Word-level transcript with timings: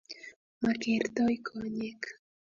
makertoi 0.61 1.35
konyek 1.47 2.01